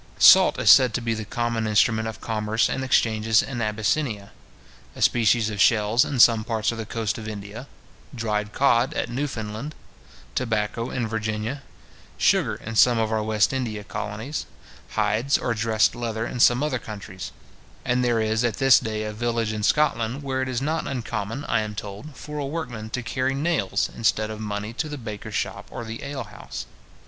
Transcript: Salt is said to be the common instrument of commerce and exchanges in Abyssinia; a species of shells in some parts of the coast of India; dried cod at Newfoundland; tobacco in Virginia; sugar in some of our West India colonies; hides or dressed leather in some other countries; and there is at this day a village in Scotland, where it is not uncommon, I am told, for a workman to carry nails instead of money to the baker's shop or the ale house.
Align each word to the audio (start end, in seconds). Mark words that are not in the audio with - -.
Salt 0.17 0.57
is 0.57 0.71
said 0.71 0.95
to 0.95 0.99
be 0.99 1.13
the 1.13 1.23
common 1.23 1.67
instrument 1.67 2.07
of 2.07 2.19
commerce 2.19 2.69
and 2.69 2.83
exchanges 2.83 3.43
in 3.43 3.61
Abyssinia; 3.61 4.31
a 4.95 5.01
species 5.03 5.51
of 5.51 5.61
shells 5.61 6.03
in 6.03 6.19
some 6.19 6.43
parts 6.43 6.71
of 6.71 6.79
the 6.79 6.87
coast 6.87 7.19
of 7.19 7.27
India; 7.27 7.67
dried 8.15 8.51
cod 8.51 8.95
at 8.95 9.09
Newfoundland; 9.11 9.75
tobacco 10.33 10.89
in 10.89 11.07
Virginia; 11.07 11.61
sugar 12.17 12.55
in 12.55 12.75
some 12.75 12.97
of 12.97 13.11
our 13.11 13.21
West 13.21 13.53
India 13.53 13.83
colonies; 13.83 14.47
hides 14.93 15.37
or 15.37 15.53
dressed 15.53 15.93
leather 15.93 16.25
in 16.25 16.39
some 16.39 16.63
other 16.63 16.79
countries; 16.79 17.31
and 17.85 18.03
there 18.03 18.19
is 18.19 18.43
at 18.43 18.57
this 18.57 18.79
day 18.79 19.03
a 19.03 19.13
village 19.13 19.53
in 19.53 19.61
Scotland, 19.61 20.23
where 20.23 20.41
it 20.41 20.49
is 20.49 20.63
not 20.63 20.87
uncommon, 20.87 21.45
I 21.45 21.59
am 21.61 21.75
told, 21.75 22.15
for 22.15 22.39
a 22.39 22.45
workman 22.47 22.89
to 22.89 23.03
carry 23.03 23.35
nails 23.35 23.87
instead 23.95 24.31
of 24.31 24.39
money 24.41 24.73
to 24.73 24.89
the 24.89 24.97
baker's 24.97 25.35
shop 25.35 25.67
or 25.69 25.85
the 25.85 26.01
ale 26.01 26.23
house. 26.23 26.65